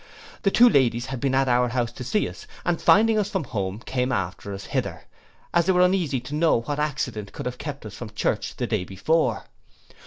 [0.41, 3.43] The two ladies had been at our house to see us, and finding us from
[3.43, 5.03] home, came after us hither,
[5.53, 8.65] as they were uneasy to know what accident could have kept us from church the
[8.65, 9.43] day before.